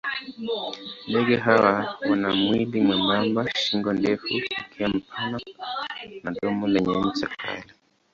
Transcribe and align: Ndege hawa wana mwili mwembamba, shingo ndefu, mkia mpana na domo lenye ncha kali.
Ndege 1.07 1.35
hawa 1.37 1.97
wana 2.09 2.35
mwili 2.35 2.81
mwembamba, 2.81 3.49
shingo 3.55 3.93
ndefu, 3.93 4.27
mkia 4.71 4.89
mpana 4.89 5.39
na 6.23 6.31
domo 6.31 6.67
lenye 6.67 6.95
ncha 7.09 7.27
kali. 7.27 7.71